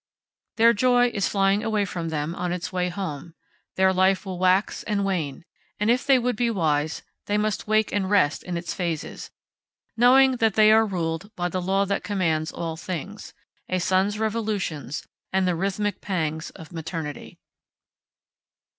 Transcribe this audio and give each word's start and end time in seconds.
Their 0.55 0.73
joy 0.73 1.09
is 1.13 1.27
flying 1.27 1.63
away 1.63 1.85
from 1.85 2.09
them 2.09 2.33
on 2.33 2.51
its 2.51 2.73
way 2.73 2.89
home; 2.89 3.35
their 3.75 3.93
life 3.93 4.25
will 4.25 4.39
wax 4.39 4.81
and 4.81 5.05
wane; 5.05 5.45
and 5.79 5.91
if 5.91 6.07
they 6.07 6.17
would 6.17 6.35
be 6.35 6.49
wise, 6.49 7.03
they 7.27 7.37
must 7.37 7.67
wake 7.67 7.91
and 7.93 8.09
rest 8.09 8.41
in 8.41 8.57
its 8.57 8.73
phases, 8.73 9.29
knowing 9.95 10.37
that 10.37 10.55
they 10.55 10.71
are 10.71 10.87
ruled 10.87 11.29
by 11.35 11.49
the 11.49 11.61
law 11.61 11.85
that 11.85 12.03
commands 12.03 12.51
all 12.51 12.75
things 12.77 13.35
a 13.69 13.77
sun's 13.77 14.17
revolutions 14.17 15.05
and 15.31 15.47
the 15.47 15.53
rhythmic 15.53 16.01
pangs 16.01 16.49
of 16.49 16.73
maternity. 16.73 17.37